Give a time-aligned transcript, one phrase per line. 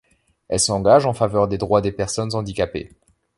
[0.47, 2.89] Elle s'engage en faveur des droits des personnes handicapées.